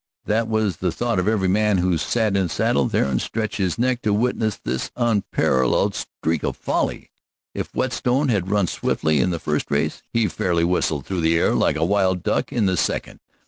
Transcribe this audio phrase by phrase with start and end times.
[0.25, 3.77] That was the thought of every man who sat a saddle there and stretched his
[3.77, 7.11] neck to witness this unparalleled streak of folly.
[7.53, 11.53] If Whetstone had run swiftly in the first race, he fairly whistled through the air
[11.53, 13.19] like a wild duck in the second.